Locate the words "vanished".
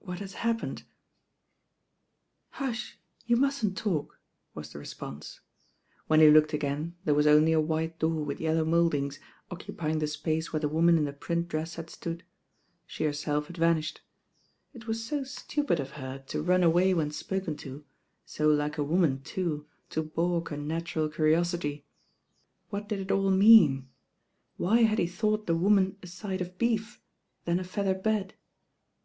13.56-14.00